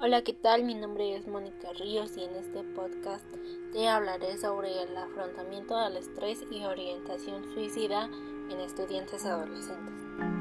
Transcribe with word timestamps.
Hola, 0.00 0.22
¿qué 0.22 0.32
tal? 0.32 0.62
Mi 0.62 0.76
nombre 0.76 1.16
es 1.16 1.26
Mónica 1.26 1.72
Ríos 1.72 2.16
y 2.16 2.22
en 2.22 2.36
este 2.36 2.62
podcast 2.62 3.24
te 3.72 3.88
hablaré 3.88 4.38
sobre 4.38 4.80
el 4.80 4.96
afrontamiento 4.96 5.76
del 5.76 5.96
estrés 5.96 6.38
y 6.52 6.64
orientación 6.64 7.42
suicida 7.52 8.08
en 8.48 8.60
estudiantes 8.60 9.24
adolescentes. 9.24 10.37